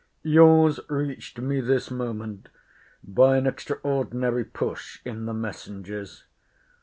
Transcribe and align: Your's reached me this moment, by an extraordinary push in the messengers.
Your's 0.23 0.79
reached 0.89 1.37
me 1.37 1.61
this 1.61 1.91
moment, 1.91 2.49
by 3.03 3.37
an 3.37 3.45
extraordinary 3.45 4.43
push 4.45 4.99
in 5.05 5.27
the 5.27 5.33
messengers. 5.35 6.23